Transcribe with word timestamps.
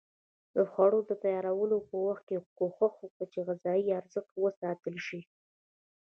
د 0.55 0.57
خوړو 0.71 0.99
د 1.09 1.11
تیارولو 1.23 1.77
په 1.89 1.95
وخت 2.05 2.23
کې 2.29 2.37
کوښښ 2.57 2.93
وکړئ 3.01 3.25
چې 3.33 3.39
غذایي 3.47 3.87
ارزښت 3.99 4.31
وساتل 4.43 4.95
شي. 5.07 5.21